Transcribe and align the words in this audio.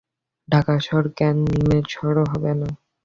ঢাকা 0.49 0.73
শহর 0.79 1.05
কেন 1.17 1.35
নিমের 1.47 1.85
শহর 1.93 2.15
হবে 2.31 2.51
না? 2.59 2.69